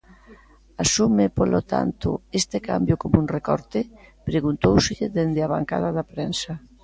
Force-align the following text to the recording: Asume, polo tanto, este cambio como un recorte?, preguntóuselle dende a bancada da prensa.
Asume, 0.83 1.25
polo 1.37 1.59
tanto, 1.73 2.09
este 2.39 2.57
cambio 2.69 2.95
como 3.01 3.15
un 3.23 3.27
recorte?, 3.35 3.79
preguntóuselle 4.29 5.07
dende 5.17 5.41
a 5.43 5.51
bancada 5.55 5.89
da 5.97 6.07
prensa. 6.13 6.53